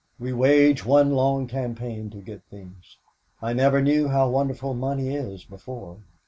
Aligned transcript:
We 0.19 0.33
wage 0.33 0.83
one 0.83 1.11
long 1.11 1.45
campaign 1.45 2.09
to 2.09 2.21
get 2.23 2.41
things. 2.49 2.97
I 3.39 3.53
never 3.53 3.83
knew 3.83 4.07
how 4.07 4.31
wonderful 4.31 4.73
money 4.73 5.13
is 5.15 5.43
before. 5.45 5.99